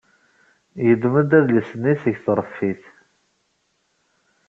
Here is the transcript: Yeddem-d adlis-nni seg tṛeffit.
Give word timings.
Yeddem-d 0.85 1.31
adlis-nni 1.39 1.93
seg 2.01 2.15
tṛeffit. 2.25 2.83